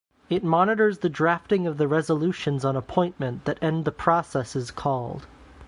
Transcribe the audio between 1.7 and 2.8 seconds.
the resolutions on